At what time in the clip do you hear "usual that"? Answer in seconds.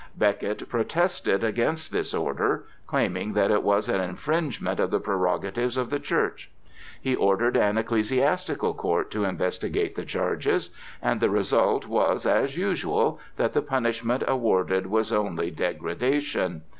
12.57-13.53